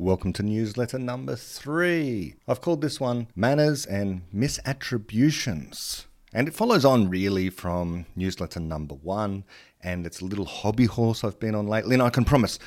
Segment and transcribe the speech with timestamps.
[0.00, 2.36] Welcome to newsletter number three.
[2.48, 6.06] I've called this one Manners and Misattributions.
[6.32, 9.44] And it follows on really from newsletter number one,
[9.82, 11.92] and it's a little hobby horse I've been on lately.
[11.92, 12.58] And I can promise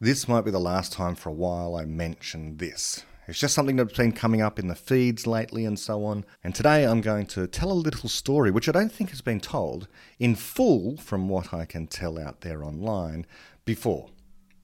[0.00, 3.04] this might be the last time for a while I mention this.
[3.28, 6.24] It's just something that's been coming up in the feeds lately and so on.
[6.42, 9.38] And today I'm going to tell a little story, which I don't think has been
[9.38, 9.86] told
[10.18, 13.24] in full from what I can tell out there online
[13.64, 14.08] before.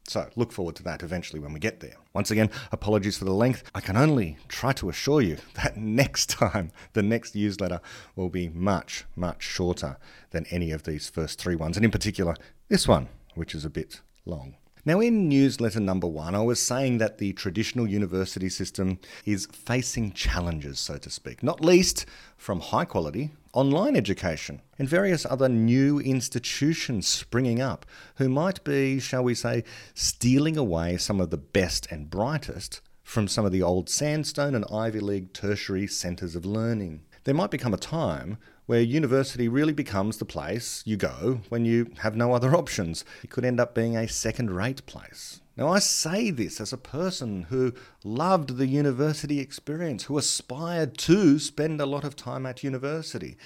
[0.09, 1.97] So look forward to that eventually when we get there.
[2.15, 3.71] Once again, apologies for the length.
[3.75, 7.81] I can only try to assure you that next time, the next newsletter
[8.17, 9.99] will be much, much shorter
[10.31, 12.35] than any of these first three ones, and in particular,
[12.69, 14.57] this one, which is a bit long.
[14.85, 20.13] Now, in newsletter number one, I was saying that the traditional university system is facing
[20.13, 22.07] challenges, so to speak, not least
[22.39, 29.01] from high quality online education and various other new institutions springing up who might be,
[29.01, 33.61] shall we say, stealing away some of the best and brightest from some of the
[33.61, 37.01] old sandstone and Ivy League tertiary centres of learning.
[37.25, 41.91] There might become a time where university really becomes the place you go when you
[42.03, 43.05] have no other options.
[43.25, 45.41] It could end up being a second rate place.
[45.59, 51.41] Now, I say this as a person who loved the university experience, who aspired to
[51.41, 53.37] spend a lot of time at university.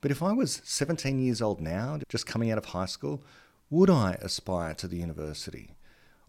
[0.00, 3.22] But if I was 17 years old now, just coming out of high school,
[3.68, 5.74] would I aspire to the university?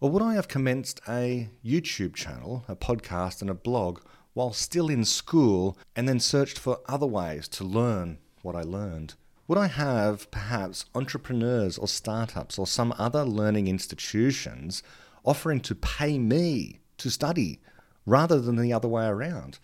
[0.00, 4.00] Or would I have commenced a YouTube channel, a podcast, and a blog
[4.34, 9.14] while still in school and then searched for other ways to learn what I learned?
[9.48, 14.82] Would I have perhaps entrepreneurs or startups or some other learning institutions
[15.24, 17.60] offering to pay me to study
[18.06, 19.58] rather than the other way around?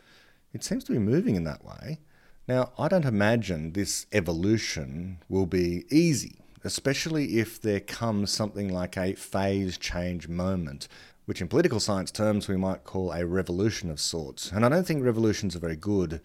[0.52, 2.00] It seems to be moving in that way.
[2.46, 8.96] Now, I don't imagine this evolution will be easy, especially if there comes something like
[8.96, 10.88] a phase change moment,
[11.26, 14.50] which in political science terms we might call a revolution of sorts.
[14.50, 16.22] And I don't think revolutions are very good.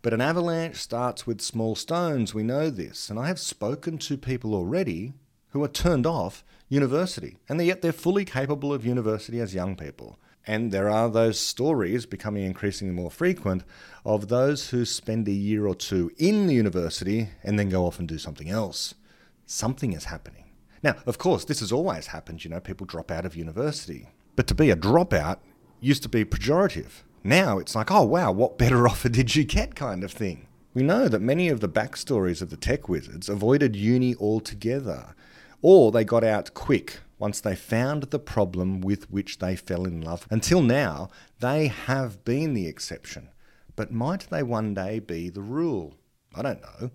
[0.00, 3.10] But an avalanche starts with small stones, we know this.
[3.10, 5.12] And I have spoken to people already
[5.50, 10.18] who are turned off university, and yet they're fully capable of university as young people.
[10.46, 13.64] And there are those stories becoming increasingly more frequent
[14.04, 17.98] of those who spend a year or two in the university and then go off
[17.98, 18.94] and do something else.
[19.44, 20.44] Something is happening.
[20.82, 24.08] Now, of course, this has always happened, you know, people drop out of university.
[24.36, 25.38] But to be a dropout
[25.80, 27.02] used to be pejorative.
[27.24, 30.46] Now it's like, oh wow, what better offer did you get kind of thing.
[30.74, 35.14] We know that many of the backstories of the tech wizards avoided uni altogether,
[35.68, 40.00] or they got out quick once they found the problem with which they fell in
[40.00, 40.24] love.
[40.30, 41.08] Until now,
[41.40, 43.30] they have been the exception.
[43.74, 45.96] But might they one day be the rule?
[46.36, 46.92] I don't know.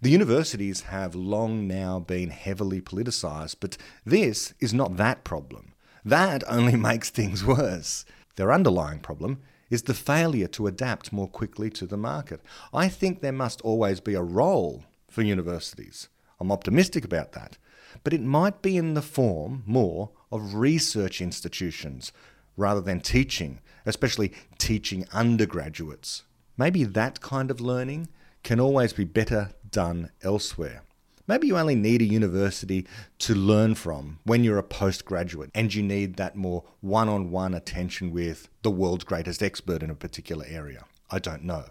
[0.00, 3.76] The universities have long now been heavily politicised, but
[4.06, 5.74] this is not that problem.
[6.02, 8.06] That only makes things worse.
[8.36, 12.40] Their underlying problem is the failure to adapt more quickly to the market.
[12.72, 16.08] I think there must always be a role for universities.
[16.40, 17.58] I'm optimistic about that.
[18.02, 22.12] But it might be in the form more of research institutions
[22.56, 26.24] rather than teaching, especially teaching undergraduates.
[26.56, 28.08] Maybe that kind of learning
[28.42, 30.82] can always be better done elsewhere.
[31.26, 32.86] Maybe you only need a university
[33.20, 37.54] to learn from when you're a postgraduate and you need that more one on one
[37.54, 40.84] attention with the world's greatest expert in a particular area.
[41.10, 41.64] I don't know.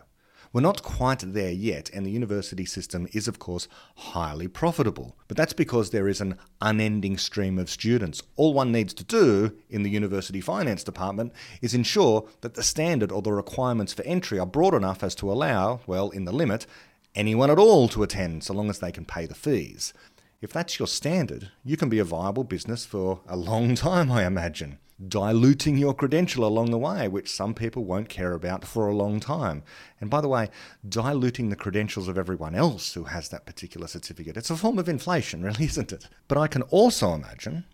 [0.53, 5.17] We're not quite there yet, and the university system is, of course, highly profitable.
[5.27, 8.21] But that's because there is an unending stream of students.
[8.35, 11.33] All one needs to do in the university finance department
[11.63, 15.31] is ensure that the standard or the requirements for entry are broad enough as to
[15.31, 16.67] allow, well, in the limit,
[17.15, 19.91] anyone at all to attend so long as they can pay the fees.
[20.39, 24.23] If that's your standard, you can be a viable business for a long time, I
[24.23, 24.77] imagine.
[25.07, 29.19] Diluting your credential along the way, which some people won't care about for a long
[29.19, 29.63] time.
[29.99, 30.49] And by the way,
[30.87, 34.37] diluting the credentials of everyone else who has that particular certificate.
[34.37, 36.07] It's a form of inflation, really, isn't it?
[36.27, 37.65] But I can also imagine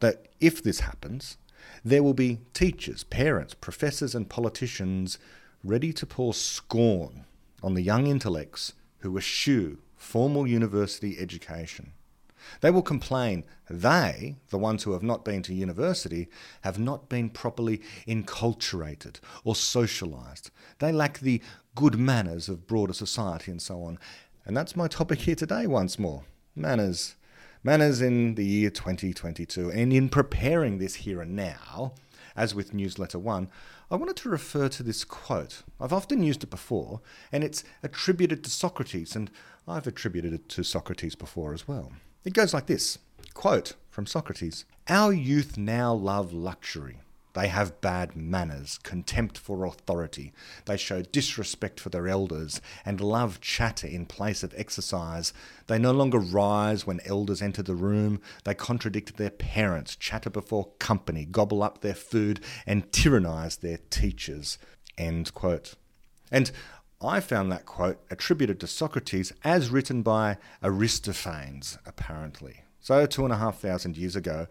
[0.00, 1.36] that if this happens,
[1.84, 5.18] there will be teachers, parents, professors, and politicians
[5.64, 7.24] ready to pour scorn
[7.62, 11.92] on the young intellects who eschew formal university education.
[12.60, 16.28] They will complain they, the ones who have not been to university,
[16.62, 20.50] have not been properly enculturated or socialized.
[20.78, 21.42] They lack the
[21.74, 23.98] good manners of broader society and so on.
[24.44, 26.24] And that's my topic here today, once more
[26.56, 27.16] manners.
[27.62, 29.70] Manners in the year 2022.
[29.70, 31.92] And in preparing this here and now,
[32.36, 33.50] as with newsletter one,
[33.90, 35.62] I wanted to refer to this quote.
[35.80, 37.00] I've often used it before,
[37.32, 39.30] and it's attributed to Socrates, and
[39.66, 41.92] I've attributed it to Socrates before as well.
[42.24, 42.98] It goes like this
[43.32, 46.98] quote from Socrates Our youth now love luxury.
[47.34, 50.32] They have bad manners, contempt for authority.
[50.64, 55.32] They show disrespect for their elders, and love chatter in place of exercise.
[55.68, 58.20] They no longer rise when elders enter the room.
[58.42, 64.58] They contradict their parents, chatter before company, gobble up their food, and tyrannize their teachers.
[64.96, 65.76] End quote.
[66.32, 66.50] And
[67.00, 72.64] I found that quote attributed to Socrates as written by Aristophanes, apparently.
[72.80, 74.48] So, two and a half thousand years ago,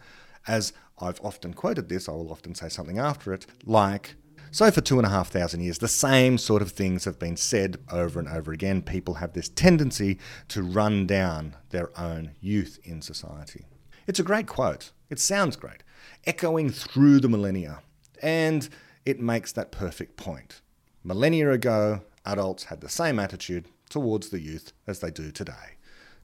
[0.48, 4.16] as I've often quoted this, I will often say something after it, like,
[4.52, 7.36] so for two and a half thousand years, the same sort of things have been
[7.36, 8.82] said over and over again.
[8.82, 10.18] People have this tendency
[10.48, 13.66] to run down their own youth in society.
[14.08, 14.92] It's a great quote.
[15.10, 15.84] It sounds great,
[16.26, 17.82] echoing through the millennia.
[18.22, 18.70] And
[19.06, 20.62] it makes that perfect point.
[21.04, 25.78] Millennia ago, adults had the same attitude towards the youth as they do today.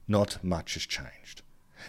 [0.06, 1.42] Not much has changed.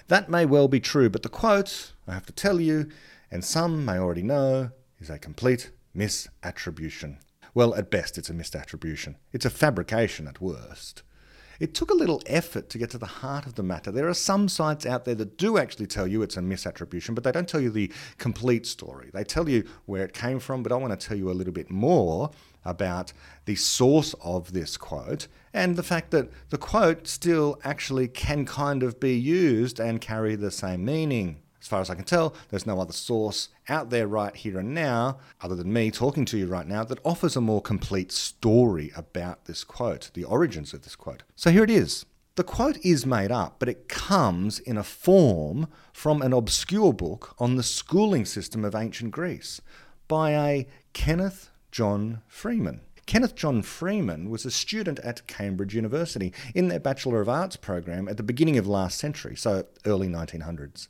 [0.07, 2.89] That may well be true, but the quote, I have to tell you,
[3.29, 7.17] and some may already know, is a complete misattribution.
[7.53, 9.15] Well, at best, it's a misattribution.
[9.31, 11.03] It's a fabrication at worst.
[11.57, 13.91] It took a little effort to get to the heart of the matter.
[13.91, 17.23] There are some sites out there that do actually tell you it's a misattribution, but
[17.23, 19.09] they don't tell you the complete story.
[19.13, 21.53] They tell you where it came from, but I want to tell you a little
[21.53, 22.31] bit more
[22.65, 23.13] about
[23.45, 28.83] the source of this quote and the fact that the quote still actually can kind
[28.83, 31.37] of be used and carry the same meaning.
[31.61, 34.73] As far as I can tell, there's no other source out there right here and
[34.73, 38.91] now, other than me talking to you right now, that offers a more complete story
[38.95, 41.23] about this quote, the origins of this quote.
[41.35, 42.05] So here it is.
[42.35, 47.33] The quote is made up, but it comes in a form from an obscure book
[47.39, 49.61] on the schooling system of ancient Greece
[50.09, 52.79] by a Kenneth John Freeman.
[53.05, 58.07] Kenneth John Freeman was a student at Cambridge University in their Bachelor of Arts program
[58.07, 60.87] at the beginning of last century, so early 1900s.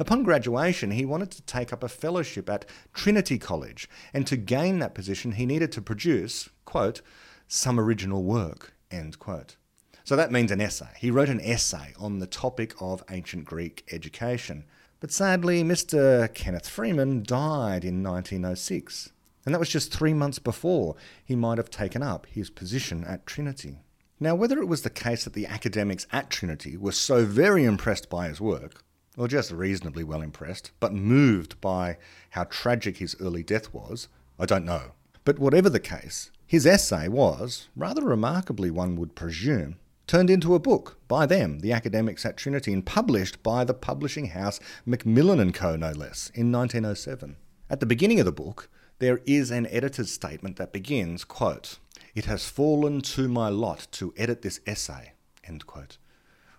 [0.00, 4.80] Upon graduation, he wanted to take up a fellowship at Trinity College, and to gain
[4.80, 7.00] that position, he needed to produce, quote,
[7.46, 9.54] some original work, end quote.
[10.02, 10.94] So that means an essay.
[10.98, 14.64] He wrote an essay on the topic of ancient Greek education.
[14.98, 16.34] But sadly, Mr.
[16.34, 19.12] Kenneth Freeman died in 1906.
[19.48, 23.24] And that was just three months before he might have taken up his position at
[23.24, 23.78] Trinity.
[24.20, 28.10] Now, whether it was the case that the academics at Trinity were so very impressed
[28.10, 28.84] by his work,
[29.16, 31.96] or just reasonably well impressed, but moved by
[32.28, 34.08] how tragic his early death was,
[34.38, 34.92] I don't know.
[35.24, 40.60] But whatever the case, his essay was, rather remarkably one would presume, turned into a
[40.60, 45.54] book by them, the academics at Trinity, and published by the publishing house Macmillan &
[45.54, 45.74] Co.
[45.74, 47.38] no less in 1907.
[47.70, 48.68] At the beginning of the book,
[48.98, 51.78] there is an editor's statement that begins, quote,
[52.14, 55.12] It has fallen to my lot to edit this essay,
[55.44, 55.98] end quote,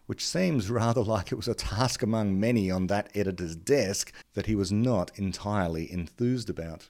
[0.06, 4.46] which seems rather like it was a task among many on that editor's desk that
[4.46, 6.90] he was not entirely enthused about.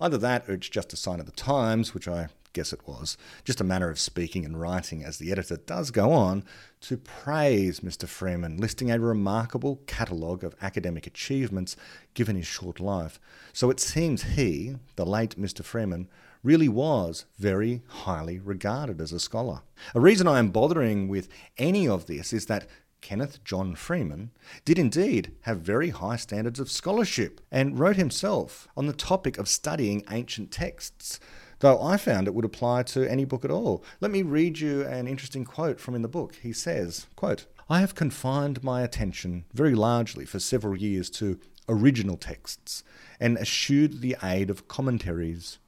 [0.00, 3.16] Either that or it's just a sign of the times, which I guess it was,
[3.44, 6.44] just a manner of speaking and writing, as the editor does go on
[6.80, 8.06] to praise Mr.
[8.08, 11.76] Freeman, listing a remarkable catalogue of academic achievements
[12.14, 13.18] given his short life.
[13.52, 15.64] So it seems he, the late Mr.
[15.64, 16.08] Freeman,
[16.42, 19.62] really was very highly regarded as a scholar.
[19.94, 22.66] A reason I am bothering with any of this is that
[23.02, 24.30] Kenneth John Freeman,
[24.64, 29.48] did indeed have very high standards of scholarship and wrote himself on the topic of
[29.48, 31.20] studying ancient texts
[31.62, 33.84] though I found it would apply to any book at all.
[34.00, 36.34] Let me read you an interesting quote from in the book.
[36.42, 42.16] He says, quote, I have confined my attention very largely for several years to original
[42.16, 42.82] texts
[43.20, 45.60] and eschewed the aid of commentaries.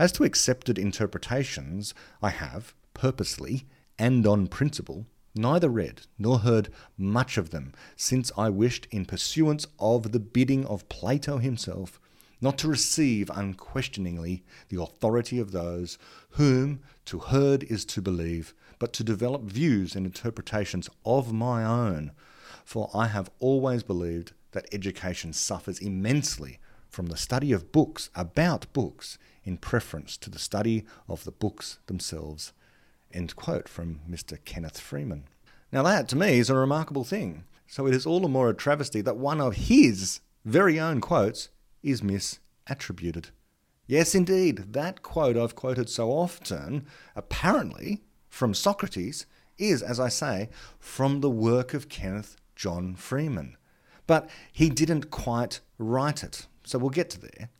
[0.00, 3.66] As to accepted interpretations, I have, purposely
[3.96, 9.64] and on principle, neither read nor heard much of them, since I wished, in pursuance
[9.78, 12.00] of the bidding of Plato himself,
[12.40, 15.98] not to receive unquestioningly the authority of those
[16.30, 22.12] whom to herd is to believe, but to develop views and interpretations of my own.
[22.64, 28.72] For I have always believed that education suffers immensely from the study of books about
[28.72, 32.52] books in preference to the study of the books themselves.
[33.12, 34.38] End quote from Mr.
[34.44, 35.24] Kenneth Freeman.
[35.72, 37.44] Now, that to me is a remarkable thing.
[37.66, 41.48] So it is all the more a travesty that one of his very own quotes
[41.86, 43.30] is misattributed.
[43.86, 49.26] Yes, indeed, that quote I've quoted so often, apparently from Socrates,
[49.58, 53.56] is, as I say, from the work of Kenneth John Freeman.
[54.06, 57.50] But he didn't quite write it, so we'll get to there.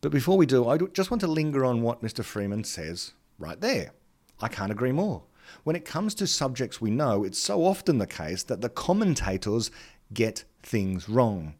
[0.00, 2.24] But before we do, I just want to linger on what Mr.
[2.24, 3.92] Freeman says right there.
[4.40, 5.22] I can't agree more.
[5.64, 9.70] When it comes to subjects we know, it's so often the case that the commentators
[10.12, 11.54] get things wrong.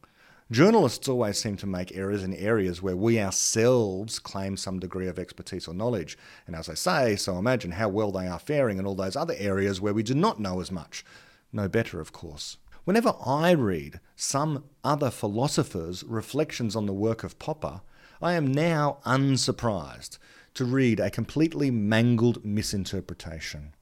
[0.50, 5.16] Journalists always seem to make errors in areas where we ourselves claim some degree of
[5.16, 6.18] expertise or knowledge.
[6.44, 9.36] And as I say, so imagine how well they are faring in all those other
[9.38, 11.04] areas where we do not know as much.
[11.52, 12.56] No better, of course.
[12.82, 17.82] Whenever I read some other philosopher's reflections on the work of Popper,
[18.20, 20.18] I am now unsurprised
[20.54, 23.72] to read a completely mangled misinterpretation.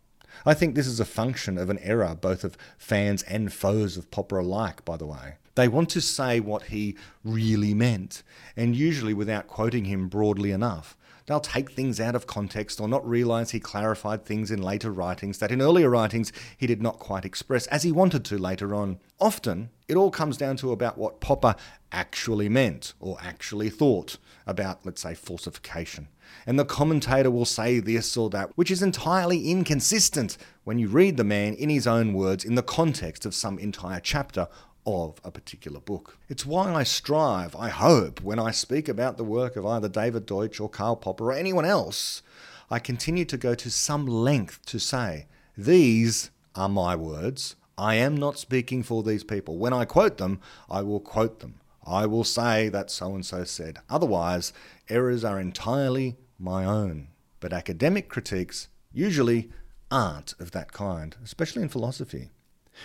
[0.44, 4.10] I think this is a function of an error both of fans and foes of
[4.10, 5.36] Popper alike, by the way.
[5.58, 8.22] They want to say what he really meant,
[8.56, 10.96] and usually without quoting him broadly enough.
[11.26, 15.38] They'll take things out of context or not realize he clarified things in later writings
[15.38, 19.00] that in earlier writings he did not quite express as he wanted to later on.
[19.20, 21.56] Often, it all comes down to about what Popper
[21.90, 26.06] actually meant or actually thought about, let's say, falsification.
[26.46, 31.16] And the commentator will say this or that, which is entirely inconsistent when you read
[31.16, 34.46] the man in his own words in the context of some entire chapter
[34.88, 36.18] of a particular book.
[36.28, 40.24] It's why I strive, I hope, when I speak about the work of either David
[40.26, 42.22] Deutsch or Karl Popper or anyone else,
[42.70, 45.26] I continue to go to some length to say,
[45.56, 47.56] these are my words.
[47.76, 49.58] I am not speaking for these people.
[49.58, 50.40] When I quote them,
[50.70, 51.60] I will quote them.
[51.86, 53.78] I will say that so and so said.
[53.88, 54.52] Otherwise,
[54.88, 57.08] errors are entirely my own.
[57.40, 59.50] But academic critiques usually
[59.90, 62.30] aren't of that kind, especially in philosophy.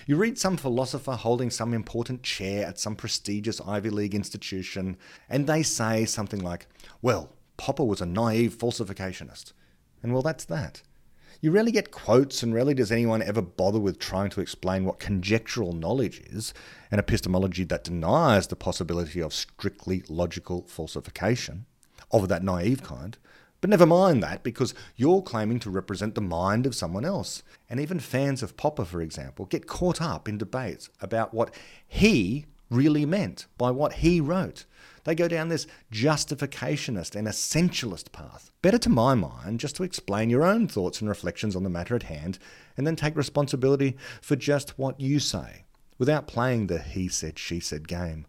[0.07, 4.97] You read some philosopher holding some important chair at some prestigious Ivy League institution,
[5.29, 6.67] and they say something like,
[7.01, 9.53] Well, Popper was a naive falsificationist.
[10.01, 10.81] And well, that's that.
[11.41, 14.99] You rarely get quotes, and rarely does anyone ever bother with trying to explain what
[14.99, 16.53] conjectural knowledge is,
[16.89, 21.65] an epistemology that denies the possibility of strictly logical falsification,
[22.11, 23.17] of that naive kind.
[23.63, 27.43] But never mind that, because you're claiming to represent the mind of someone else.
[27.69, 31.55] And even fans of Popper, for example, get caught up in debates about what
[31.87, 34.65] he really meant by what he wrote.
[35.05, 38.51] They go down this justificationist and essentialist path.
[38.61, 41.95] Better to my mind just to explain your own thoughts and reflections on the matter
[41.95, 42.39] at hand,
[42.75, 45.63] and then take responsibility for just what you say,
[45.97, 48.25] without playing the he said, she said game.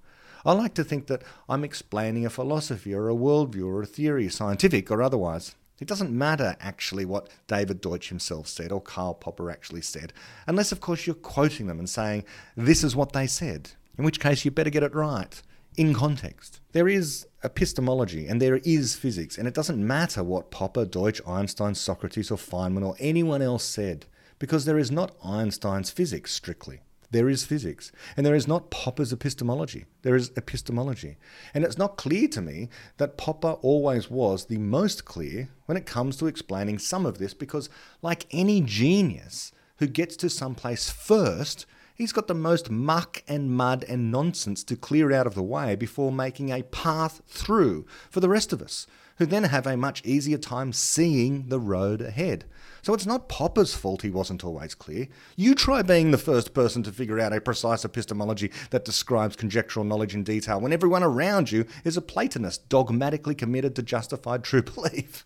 [0.47, 4.29] I like to think that I'm explaining a philosophy or a worldview or a theory,
[4.29, 5.55] scientific or otherwise.
[5.81, 10.13] It doesn't matter actually what David Deutsch himself said or Karl Popper actually said,
[10.47, 12.25] unless, of course, you're quoting them and saying,
[12.57, 15.41] this is what they said, in which case you better get it right,
[15.77, 16.61] in context.
[16.73, 21.75] There is epistemology and there is physics, and it doesn't matter what Popper, Deutsch, Einstein,
[21.75, 24.05] Socrates, or Feynman or anyone else said,
[24.39, 26.81] because there is not Einstein's physics strictly
[27.11, 27.93] there is physics.
[28.17, 29.87] And there is not Popper's epistemology.
[30.03, 31.17] There is epistemology.
[31.53, 35.87] And it's not clear to me that Popper always was the most clear when it
[35.87, 37.69] comes to explaining some of this, because,
[38.03, 43.51] like any genius who gets to some place first, he's got the most muck and
[43.51, 48.21] mud and nonsense to clear out of the way before making a path through for
[48.21, 52.45] the rest of us, who then have a much easier time seeing the road ahead.
[52.83, 55.09] So it's not Popper's fault he wasn't always clear.
[55.37, 59.87] You try being the first person to figure out a precise epistemology that describes conjectural
[59.87, 64.63] knowledge in detail when everyone around you is a Platonist dogmatically committed to justified true
[64.75, 65.25] belief.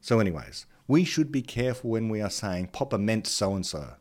[0.00, 3.94] so, anyways, we should be careful when we are saying Popper meant so and so.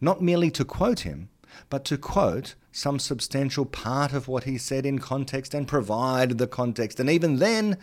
[0.00, 1.30] Not merely to quote him,
[1.70, 6.46] but to quote some substantial part of what he said in context and provide the
[6.48, 6.98] context.
[6.98, 7.78] And even then,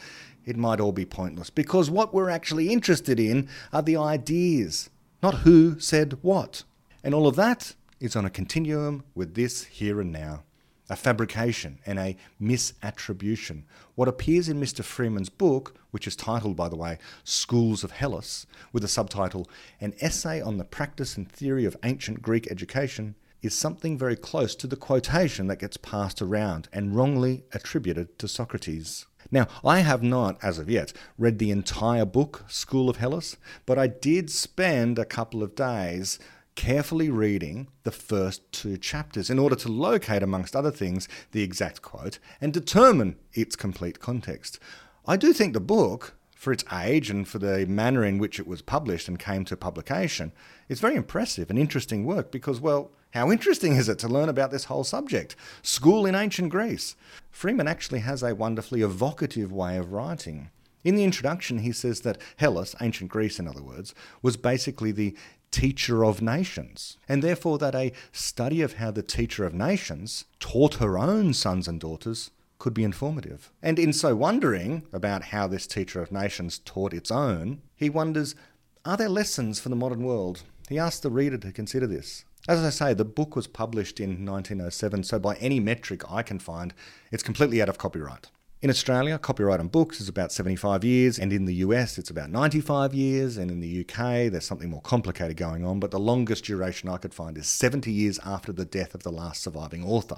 [0.45, 4.89] it might all be pointless because what we're actually interested in are the ideas,
[5.24, 6.65] not who said what.
[7.05, 10.43] And all of that is on a continuum with this here and now.
[10.89, 13.63] A fabrication and a misattribution.
[13.95, 14.83] What appears in Mr.
[14.83, 19.48] Freeman's book, which is titled, by the way, Schools of Hellas, with the subtitle
[19.79, 24.55] An Essay on the Practice and Theory of Ancient Greek Education, is something very close
[24.55, 29.05] to the quotation that gets passed around and wrongly attributed to Socrates.
[29.31, 33.77] Now, I have not, as of yet, read the entire book, School of Hellas, but
[33.77, 36.19] I did spend a couple of days
[36.55, 41.81] carefully reading the first two chapters in order to locate, amongst other things, the exact
[41.81, 44.60] quote and determine its complete context.
[45.05, 48.48] I do think the book, for its age and for the manner in which it
[48.48, 50.33] was published and came to publication,
[50.67, 54.51] is very impressive and interesting work because, well, how interesting is it to learn about
[54.51, 55.36] this whole subject?
[55.62, 56.96] School in ancient Greece.
[57.30, 60.50] Freeman actually has a wonderfully evocative way of writing.
[60.84, 65.15] In the introduction, he says that Hellas, ancient Greece in other words, was basically the
[65.51, 70.75] teacher of nations, and therefore that a study of how the teacher of nations taught
[70.75, 73.51] her own sons and daughters could be informative.
[73.62, 78.36] And in so wondering about how this teacher of nations taught its own, he wonders
[78.84, 80.41] are there lessons for the modern world?
[80.68, 82.25] He asks the reader to consider this.
[82.48, 86.39] As I say, the book was published in 1907, so by any metric I can
[86.39, 86.74] find,
[87.12, 88.31] it's completely out of copyright.
[88.63, 92.31] In Australia, copyright on books is about 75 years, and in the US, it's about
[92.31, 96.45] 95 years, and in the UK, there's something more complicated going on, but the longest
[96.45, 100.17] duration I could find is 70 years after the death of the last surviving author.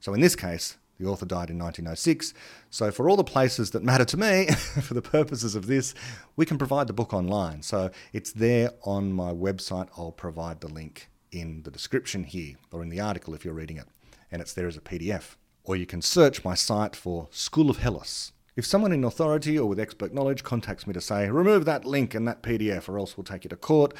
[0.00, 2.32] So in this case, the author died in 1906.
[2.70, 4.46] So, for all the places that matter to me,
[4.80, 5.92] for the purposes of this,
[6.36, 7.62] we can provide the book online.
[7.62, 9.88] So, it's there on my website.
[9.98, 13.76] I'll provide the link in the description here or in the article if you're reading
[13.76, 13.86] it.
[14.30, 17.78] And it's there as a PDF or you can search my site for School of
[17.78, 18.32] Hellas.
[18.54, 22.14] If someone in authority or with expert knowledge contacts me to say, remove that link
[22.14, 23.94] and that PDF, or else we'll take you to court,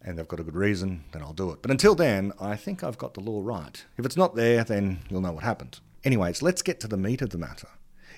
[0.00, 1.62] and they've got a good reason, then I'll do it.
[1.62, 3.84] But until then, I think I've got the law right.
[3.96, 5.80] If it's not there, then you'll know what happened.
[6.04, 7.68] Anyways, let's get to the meat of the matter.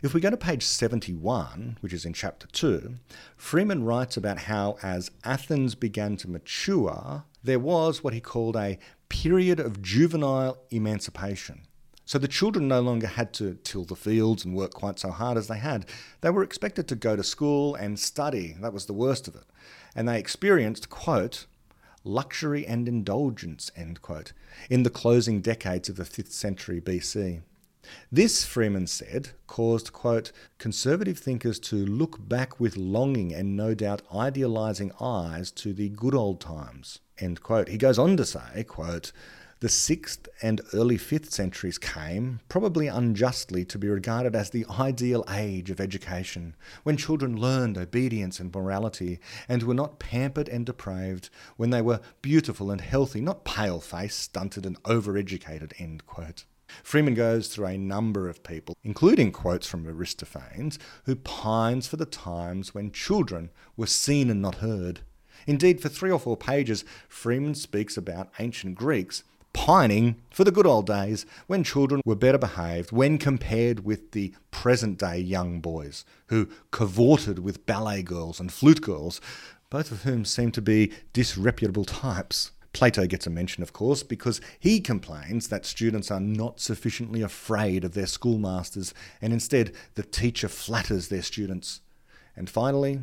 [0.02, 2.94] If we go to page 71, which is in chapter 2,
[3.36, 8.78] Freeman writes about how as Athens began to mature, there was what he called a
[9.08, 11.62] period of juvenile emancipation.
[12.04, 15.36] So the children no longer had to till the fields and work quite so hard
[15.36, 15.84] as they had.
[16.22, 18.56] They were expected to go to school and study.
[18.60, 19.44] That was the worst of it.
[19.94, 21.46] And they experienced, quote,
[22.04, 24.32] luxury and indulgence, end quote,
[24.70, 27.42] in the closing decades of the 5th century BC.
[28.10, 34.02] This, Freeman said, caused, quote, conservative thinkers to look back with longing and no doubt
[34.14, 37.68] idealizing eyes to the good old times, end quote.
[37.68, 39.12] He goes on to say, quote,
[39.60, 45.24] the 6th and early 5th centuries came, probably unjustly, to be regarded as the ideal
[45.28, 46.54] age of education,
[46.84, 49.18] when children learned obedience and morality,
[49.48, 54.20] and were not pampered and depraved, when they were beautiful and healthy, not pale faced,
[54.20, 55.72] stunted, and overeducated.
[55.80, 56.44] End quote.
[56.82, 62.06] Freeman goes through a number of people, including quotes from Aristophanes, who pines for the
[62.06, 65.00] times when children were seen and not heard.
[65.46, 69.22] Indeed, for three or four pages, Freeman speaks about ancient Greeks
[69.52, 74.32] pining for the good old days when children were better behaved when compared with the
[74.50, 79.20] present day young boys who cavorted with ballet girls and flute girls,
[79.70, 82.52] both of whom seem to be disreputable types.
[82.72, 87.84] Plato gets a mention, of course, because he complains that students are not sufficiently afraid
[87.84, 91.80] of their schoolmasters, and instead the teacher flatters their students.
[92.36, 93.00] And finally,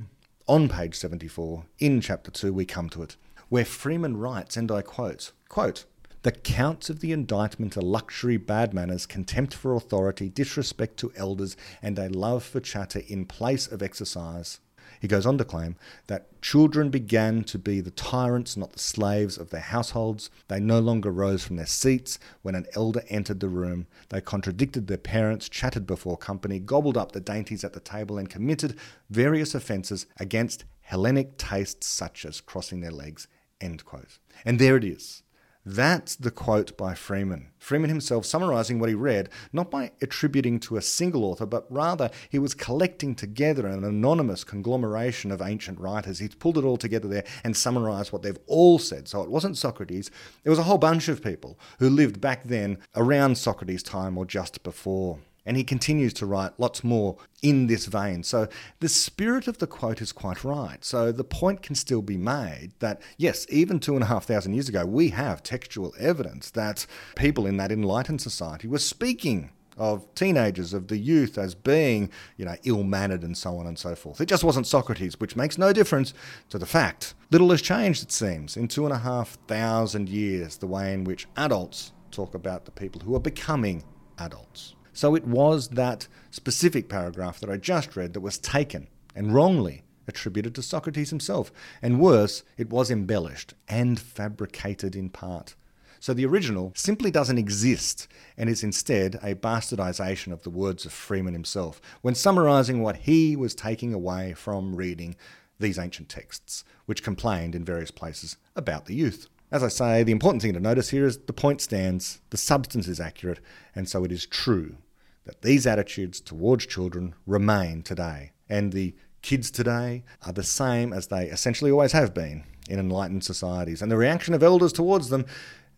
[0.48, 3.18] on page 74, in chapter 2, we come to it,
[3.50, 5.86] where Freeman writes, and I quote, quote
[6.26, 11.56] the counts of the indictment are luxury, bad manners, contempt for authority, disrespect to elders,
[11.84, 14.60] and a love for chatter in place of exercise.
[15.06, 15.76] He goes on to claim
[16.08, 20.32] that children began to be the tyrants, not the slaves of their households.
[20.48, 23.86] They no longer rose from their seats when an elder entered the room.
[24.10, 28.28] They contradicted their parents, chattered before company, gobbled up the dainties at the table, and
[28.28, 28.80] committed
[29.12, 33.28] various offences against Hellenic tastes such as crossing their legs.
[33.62, 34.18] End quote.
[34.44, 35.22] And there it is.
[35.68, 37.48] That's the quote by Freeman.
[37.58, 42.12] Freeman himself summarizing what he read, not by attributing to a single author, but rather
[42.30, 46.20] he was collecting together an anonymous conglomeration of ancient writers.
[46.20, 49.08] He's pulled it all together there and summarized what they've all said.
[49.08, 50.12] So it wasn't Socrates,
[50.44, 54.26] it was a whole bunch of people who lived back then around Socrates' time or
[54.26, 55.18] just before.
[55.46, 58.24] And he continues to write lots more in this vein.
[58.24, 58.48] So
[58.80, 60.84] the spirit of the quote is quite right.
[60.84, 64.54] So the point can still be made that, yes, even two and a half thousand
[64.54, 70.14] years ago, we have textual evidence that people in that enlightened society were speaking of
[70.16, 73.96] teenagers, of the youth as being, you know, ill mannered and so on and so
[73.96, 74.22] forth.
[74.22, 76.14] It just wasn't Socrates, which makes no difference
[76.50, 77.14] to the fact.
[77.32, 81.04] Little has changed, it seems, in two and a half thousand years, the way in
[81.04, 83.84] which adults talk about the people who are becoming
[84.18, 84.75] adults.
[84.96, 89.84] So it was that specific paragraph that I just read that was taken and wrongly
[90.08, 91.52] attributed to Socrates himself.
[91.82, 95.56] And worse, it was embellished and fabricated in part.
[96.00, 100.94] So the original simply doesn't exist and is instead a bastardization of the words of
[100.94, 105.18] Freeman himself when summarizing what he was taking away from reading
[105.60, 109.28] these ancient texts, which complained in various places about the youth.
[109.52, 112.88] As I say, the important thing to notice here is the point stands, the substance
[112.88, 113.40] is accurate,
[113.76, 114.78] and so it is true
[115.26, 118.32] that these attitudes towards children remain today.
[118.50, 123.24] And the kids today are the same as they essentially always have been in enlightened
[123.24, 123.82] societies.
[123.82, 125.26] And the reaction of elders towards them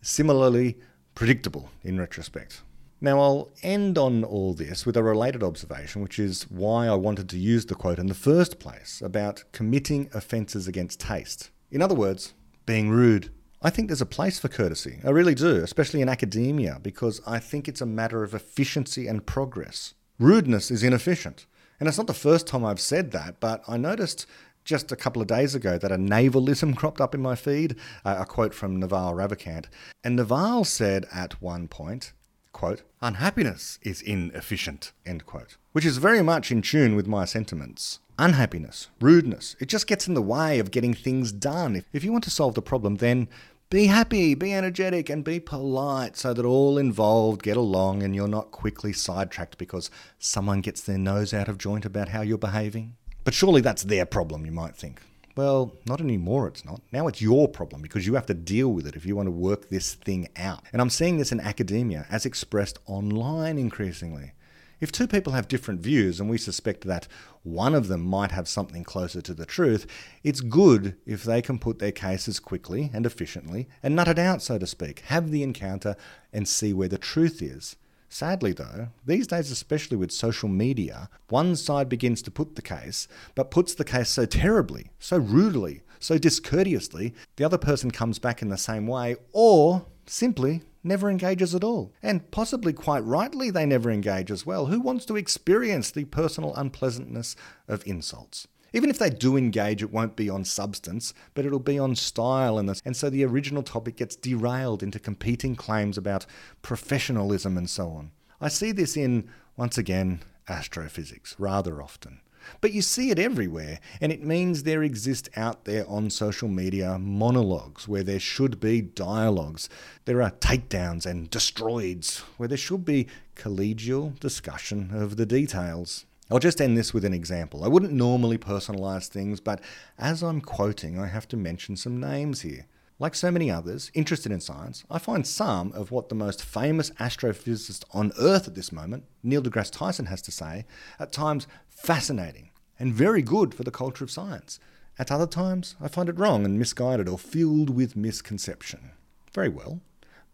[0.02, 0.78] similarly
[1.14, 2.62] predictable in retrospect.
[3.00, 7.28] Now, I'll end on all this with a related observation, which is why I wanted
[7.30, 11.50] to use the quote in the first place about committing offences against taste.
[11.70, 12.34] In other words,
[12.66, 13.30] being rude.
[13.60, 15.00] I think there's a place for courtesy.
[15.04, 19.26] I really do, especially in academia, because I think it's a matter of efficiency and
[19.26, 19.94] progress.
[20.20, 21.46] Rudeness is inefficient.
[21.80, 24.26] And it's not the first time I've said that, but I noticed
[24.64, 28.18] just a couple of days ago that a navalism cropped up in my feed, uh,
[28.20, 29.66] a quote from Naval Ravikant.
[30.04, 32.12] And Naval said at one point,
[32.52, 37.98] quote, unhappiness is inefficient, end quote, which is very much in tune with my sentiments.
[38.20, 41.84] Unhappiness, rudeness, it just gets in the way of getting things done.
[41.92, 43.28] If you want to solve the problem, then
[43.70, 48.26] be happy, be energetic, and be polite so that all involved get along and you're
[48.26, 52.96] not quickly sidetracked because someone gets their nose out of joint about how you're behaving.
[53.22, 55.00] But surely that's their problem, you might think.
[55.36, 56.80] Well, not anymore, it's not.
[56.90, 59.30] Now it's your problem because you have to deal with it if you want to
[59.30, 60.64] work this thing out.
[60.72, 64.32] And I'm seeing this in academia as expressed online increasingly.
[64.80, 67.08] If two people have different views and we suspect that
[67.42, 69.86] one of them might have something closer to the truth,
[70.22, 74.40] it's good if they can put their cases quickly and efficiently and nut it out,
[74.40, 75.96] so to speak, have the encounter
[76.32, 77.76] and see where the truth is.
[78.08, 83.06] Sadly, though, these days, especially with social media, one side begins to put the case,
[83.34, 88.40] but puts the case so terribly, so rudely, so discourteously, the other person comes back
[88.40, 91.92] in the same way, or simply never engages at all.
[92.02, 94.66] And possibly quite rightly, they never engage as well.
[94.66, 97.36] Who wants to experience the personal unpleasantness
[97.68, 98.48] of insults?
[98.72, 102.58] Even if they do engage, it won't be on substance, but it'll be on style.
[102.58, 106.26] And, and so the original topic gets derailed into competing claims about
[106.60, 108.10] professionalism and so on.
[108.40, 112.20] I see this in, once again, astrophysics rather often.
[112.60, 116.98] But you see it everywhere, and it means there exist out there on social media
[116.98, 119.68] monologues where there should be dialogues.
[120.04, 126.06] There are takedowns and destroyeds where there should be collegial discussion of the details.
[126.30, 127.64] I'll just end this with an example.
[127.64, 129.60] I wouldn't normally personalize things, but
[129.98, 132.66] as I'm quoting, I have to mention some names here.
[133.00, 136.90] Like so many others interested in science, I find some of what the most famous
[136.98, 140.64] astrophysicist on Earth at this moment, Neil deGrasse Tyson, has to say
[140.98, 144.58] at times fascinating and very good for the culture of science.
[144.98, 148.90] At other times, I find it wrong and misguided or filled with misconception.
[149.32, 149.80] Very well.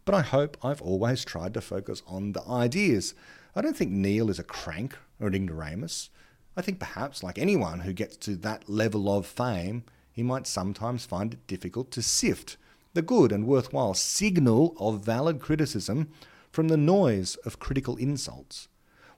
[0.06, 3.14] But I hope I've always tried to focus on the ideas.
[3.54, 6.08] I don't think Neil is a crank or an ignoramus.
[6.56, 11.04] I think perhaps, like anyone who gets to that level of fame, he might sometimes
[11.04, 12.56] find it difficult to sift
[12.94, 16.08] the good and worthwhile signal of valid criticism
[16.52, 18.68] from the noise of critical insults.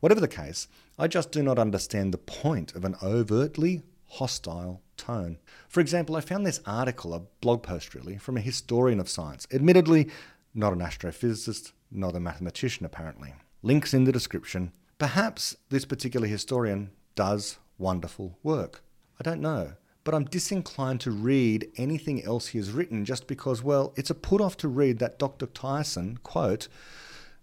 [0.01, 5.37] Whatever the case, I just do not understand the point of an overtly hostile tone.
[5.69, 9.47] For example, I found this article, a blog post really, from a historian of science,
[9.53, 10.09] admittedly
[10.55, 13.35] not an astrophysicist, not a mathematician apparently.
[13.63, 14.73] Links in the description.
[14.99, 18.83] Perhaps this particular historian does wonderful work.
[19.21, 19.75] I don't know
[20.07, 24.15] but I'm disinclined to read anything else he has written just because, well, it's a
[24.15, 25.47] put off to read that Dr.
[25.47, 26.69] Tyson, quote,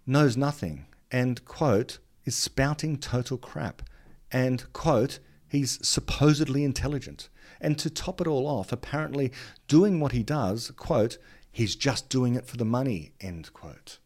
[0.08, 3.82] knows nothing and, quote, is spouting total crap
[4.32, 7.28] and, quote, he's supposedly intelligent.
[7.60, 9.34] And to top it all off, apparently
[9.68, 11.18] doing what he does, quote,
[11.52, 14.00] he's just doing it for the money, end quote.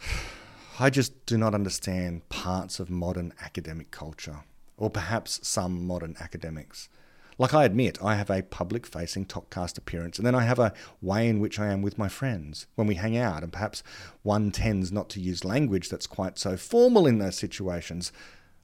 [0.80, 4.40] I just do not understand parts of modern academic culture,
[4.76, 6.88] or perhaps some modern academics.
[7.36, 10.72] Like I admit, I have a public facing ToKCast appearance, and then I have a
[11.02, 13.82] way in which I am with my friends when we hang out, and perhaps
[14.22, 18.12] one tends not to use language that's quite so formal in those situations.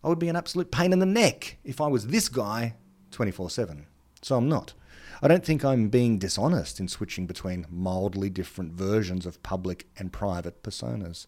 [0.04, 2.76] I would be an absolute pain in the neck if I was this guy
[3.10, 3.86] 24 7.
[4.22, 4.74] So I'm not.
[5.22, 10.12] I don't think I'm being dishonest in switching between mildly different versions of public and
[10.12, 11.26] private personas.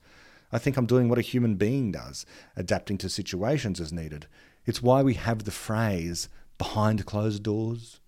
[0.52, 2.24] I think I'm doing what a human being does,
[2.56, 4.26] adapting to situations as needed.
[4.64, 6.28] It's why we have the phrase
[6.62, 7.98] behind closed doors.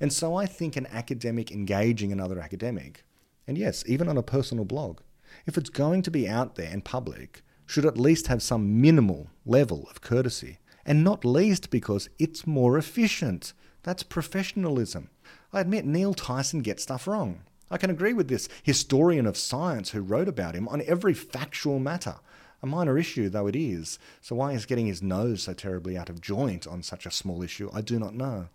[0.00, 3.04] And so I think an academic engaging another academic,
[3.46, 4.98] and yes, even on a personal blog,
[5.46, 9.30] if it's going to be out there and public, should at least have some minimal
[9.46, 10.58] level of courtesy.
[10.84, 13.52] And not least because it's more efficient.
[13.84, 15.10] That's professionalism.
[15.52, 17.44] I admit Neil Tyson gets stuff wrong.
[17.70, 21.78] I can agree with this historian of science who wrote about him on every factual
[21.78, 22.16] matter.
[22.64, 26.08] A minor issue though it is, so why he's getting his nose so terribly out
[26.08, 28.48] of joint on such a small issue, I do not know.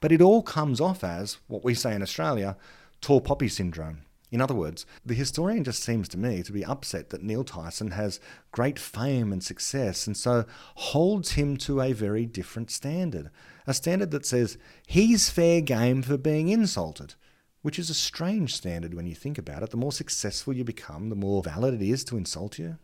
[0.00, 2.56] But it all comes off as, what we say in Australia,
[3.02, 4.06] tall poppy syndrome.
[4.30, 7.90] In other words, the historian just seems to me to be upset that Neil Tyson
[7.90, 8.20] has
[8.52, 13.28] great fame and success and so holds him to a very different standard.
[13.66, 17.16] A standard that says he's fair game for being insulted,
[17.60, 19.68] which is a strange standard when you think about it.
[19.68, 22.78] The more successful you become, the more valid it is to insult you.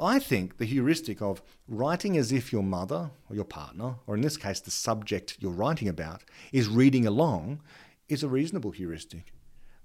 [0.00, 4.20] I think the heuristic of writing as if your mother or your partner, or in
[4.20, 7.60] this case the subject you're writing about, is reading along
[8.08, 9.32] is a reasonable heuristic.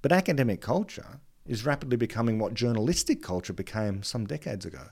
[0.02, 4.90] But academic culture is rapidly becoming what journalistic culture became some decades ago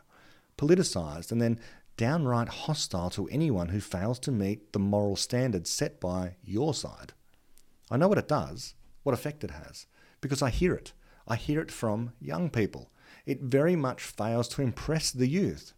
[0.62, 1.60] politicized and then
[1.98, 7.14] downright hostile to anyone who fails to meet the moral standards set by your side.
[7.90, 9.88] I know what it does, what effect it has,
[10.22, 10.94] because I hear it.
[11.28, 12.92] I hear it from young people.
[13.26, 15.74] It very much fails to impress the youth.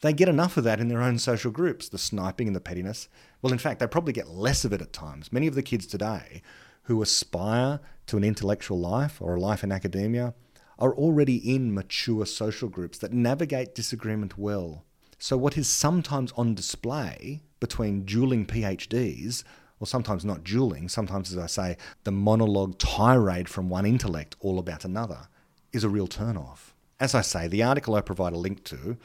[0.00, 3.08] They get enough of that in their own social groups, the sniping and the pettiness.
[3.42, 5.32] Well, in fact, they probably get less of it at times.
[5.32, 6.42] Many of the kids today
[6.84, 10.34] who aspire to an intellectual life or a life in academia
[10.78, 14.84] are already in mature social groups that navigate disagreement well.
[15.18, 19.44] So, what is sometimes on display between dueling PhDs,
[19.78, 24.58] or sometimes not dueling, sometimes, as I say, the monologue tirade from one intellect all
[24.58, 25.28] about another,
[25.72, 26.69] is a real turn-off.
[27.00, 28.98] As I say, the article I provide a link to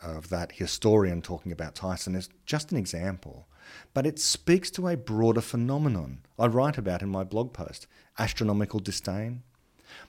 [0.00, 3.48] of that historian talking about Tyson is just an example,
[3.92, 7.88] but it speaks to a broader phenomenon I write about in my blog post
[8.20, 9.42] astronomical disdain.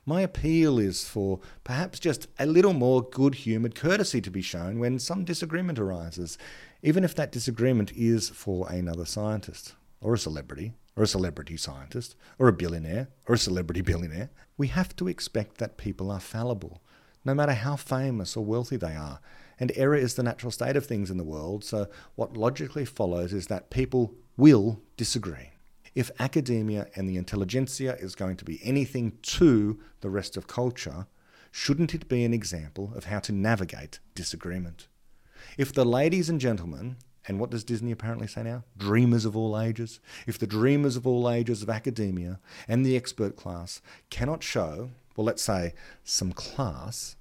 [0.05, 4.77] My appeal is for perhaps just a little more good humoured courtesy to be shown
[4.77, 6.37] when some disagreement arises,
[6.83, 12.15] even if that disagreement is for another scientist, or a celebrity, or a celebrity scientist,
[12.37, 14.29] or a billionaire, or a celebrity billionaire.
[14.57, 16.83] We have to expect that people are fallible,
[17.23, 19.19] no matter how famous or wealthy they are,
[19.59, 23.31] and error is the natural state of things in the world, so what logically follows
[23.31, 25.51] is that people will disagree.
[25.93, 31.05] If academia and the intelligentsia is going to be anything to the rest of culture,
[31.51, 34.87] shouldn't it be an example of how to navigate disagreement?
[35.57, 36.95] If the ladies and gentlemen,
[37.27, 38.63] and what does Disney apparently say now?
[38.77, 39.99] Dreamers of all ages.
[40.25, 45.25] If the dreamers of all ages of academia and the expert class cannot show, well,
[45.25, 47.15] let's say, some class,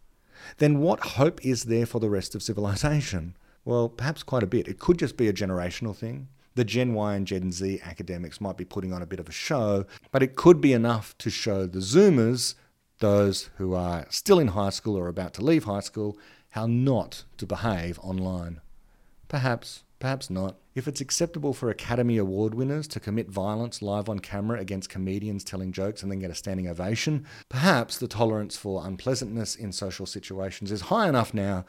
[0.58, 3.36] then what hope is there for the rest of civilization?
[3.64, 4.68] Well, perhaps quite a bit.
[4.68, 6.28] It could just be a generational thing.
[6.54, 9.32] The Gen Y and Gen Z academics might be putting on a bit of a
[9.32, 12.54] show, but it could be enough to show the Zoomers,
[12.98, 16.18] those who are still in high school or about to leave high school,
[16.50, 18.60] how not to behave online.
[19.28, 20.56] Perhaps, perhaps not.
[20.74, 25.44] If it's acceptable for Academy Award winners to commit violence live on camera against comedians
[25.44, 30.06] telling jokes and then get a standing ovation, perhaps the tolerance for unpleasantness in social
[30.06, 31.64] situations is high enough now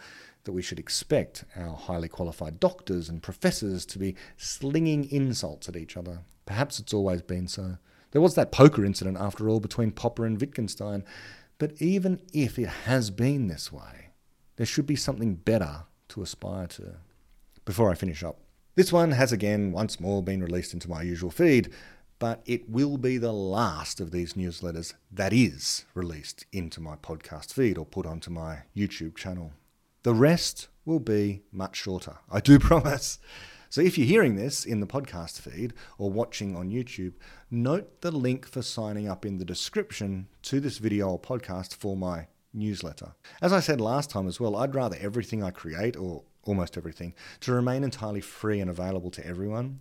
[0.46, 5.76] that we should expect our highly qualified doctors and professors to be slinging insults at
[5.76, 6.22] each other.
[6.46, 7.78] Perhaps it's always been so.
[8.12, 11.04] There was that poker incident, after all, between Popper and Wittgenstein.
[11.60, 14.10] But even if it has been this way,
[14.56, 16.96] there should be something better to aspire to.
[17.64, 18.40] Before I finish up,
[18.74, 21.72] this one has again once more been released into my usual feed,
[22.18, 27.54] but it will be the last of these newsletters that is released into my podcast
[27.54, 29.54] feed or put onto my YouTube channel.
[30.02, 33.20] The rest will be much shorter, I do promise.
[33.70, 37.14] So if you're hearing this in the podcast feed or watching on YouTube,
[37.52, 41.96] note the link for signing up in the description to this video or podcast for
[41.96, 43.14] my newsletter.
[43.40, 47.14] As I said last time as well, I'd rather everything I create, or almost everything,
[47.42, 49.80] to remain entirely free and available to everyone.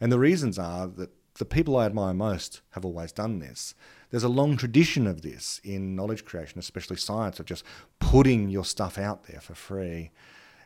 [0.00, 3.74] And the reasons are that the people I admire most have always done this.
[4.10, 7.64] There's a long tradition of this in knowledge creation, especially science, of just
[7.98, 10.12] putting your stuff out there for free.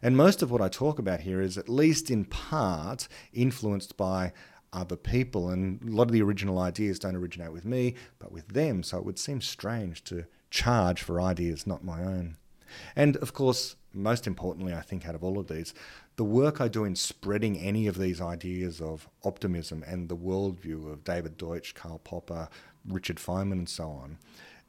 [0.02, 4.32] And most of what I talk about here is at least in part influenced by
[4.72, 5.48] other people.
[5.48, 8.82] And a lot of the original ideas don't originate with me, but with them.
[8.82, 12.36] So it would seem strange to charge for ideas not my own.
[12.96, 15.74] And of course, most importantly, I think, out of all of these,
[16.16, 20.92] the work I do in spreading any of these ideas of optimism and the worldview
[20.92, 22.48] of David Deutsch, Karl Popper,
[22.86, 24.18] Richard Feynman, and so on,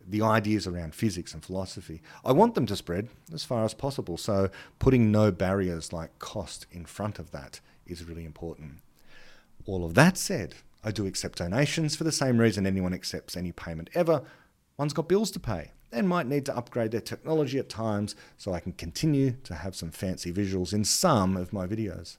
[0.07, 4.17] the ideas around physics and philosophy, I want them to spread as far as possible.
[4.17, 8.79] So putting no barriers like cost in front of that is really important.
[9.65, 13.51] All of that said, I do accept donations for the same reason anyone accepts any
[13.51, 14.23] payment ever.
[14.77, 18.53] One's got bills to pay and might need to upgrade their technology at times so
[18.53, 22.17] I can continue to have some fancy visuals in some of my videos.